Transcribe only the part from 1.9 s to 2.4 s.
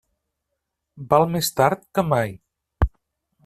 que mai.